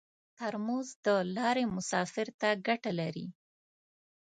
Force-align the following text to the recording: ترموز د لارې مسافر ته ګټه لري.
ترموز 0.37 0.87
د 1.05 1.07
لارې 1.35 1.65
مسافر 1.75 2.27
ته 2.39 2.49
ګټه 2.67 2.91
لري. 2.99 3.27